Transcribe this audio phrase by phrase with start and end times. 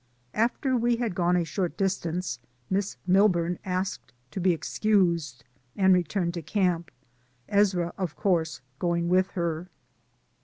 [0.33, 2.39] After we had gone a short distance.
[2.71, 5.43] Miss Milburn asked to be excused,
[5.75, 6.89] and returned to camp;
[7.47, 9.69] Ezra, of course, going with her.